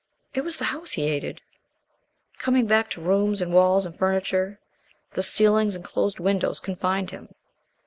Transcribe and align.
It 0.33 0.41
was 0.43 0.57
the 0.57 0.65
house 0.73 0.93
he 0.93 1.07
hated 1.07 1.41
coming 2.39 2.65
back 2.65 2.89
to 2.89 3.01
rooms 3.01 3.39
and 3.39 3.53
walls 3.53 3.85
and 3.85 3.95
furniture. 3.95 4.59
The 5.11 5.21
ceilings 5.21 5.75
and 5.75 5.85
closed 5.85 6.19
windows 6.19 6.59
confined 6.59 7.11
him. 7.11 7.29